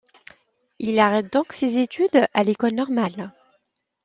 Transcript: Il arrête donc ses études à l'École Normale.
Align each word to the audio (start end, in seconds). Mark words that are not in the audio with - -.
Il 0.79 0.97
arrête 0.97 1.31
donc 1.31 1.53
ses 1.53 1.77
études 1.77 2.25
à 2.33 2.43
l'École 2.43 2.73
Normale. 2.73 3.31